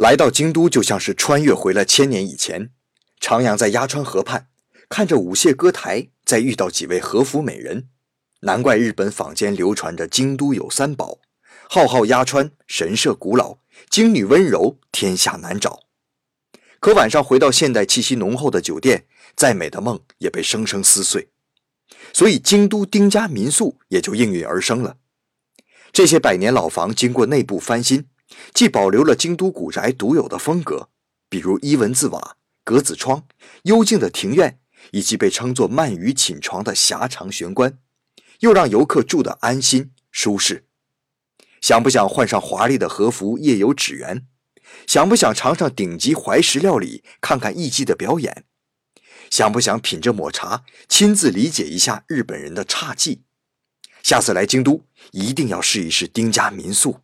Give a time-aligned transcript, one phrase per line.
[0.00, 2.70] 来到京都，就像是穿越回了千年以前，
[3.20, 4.48] 徜徉在鸭川河畔，
[4.88, 7.90] 看着舞榭歌台，再遇到几位和服美人，
[8.40, 11.18] 难怪日本坊间流传着京都有三宝：
[11.68, 13.58] 浩浩鸭川、神社古老、
[13.90, 15.80] 京女温柔，天下难找。
[16.80, 19.04] 可晚上回到现代气息浓厚的酒店，
[19.36, 21.28] 再美的梦也被生生撕碎，
[22.14, 24.96] 所以京都丁家民宿也就应运而生了。
[25.92, 28.06] 这些百年老房经过内部翻新。
[28.54, 30.88] 既保留了京都古宅独有的风格，
[31.28, 33.26] 比如伊文字瓦、格子窗、
[33.64, 34.58] 幽静的庭院，
[34.92, 37.78] 以及被称作鳗鱼寝床的狭长玄关，
[38.40, 40.66] 又让游客住得安心舒适。
[41.60, 44.26] 想不想换上华丽的和服夜游纸园？
[44.86, 48.44] 想不想尝尝顶级怀石料理，看看艺伎的表演？
[49.30, 53.20] 想不想品着抹茶，亲自理解一下日本人的侘寂？
[54.02, 57.00] 下次来京都，一定要试一试丁家民宿。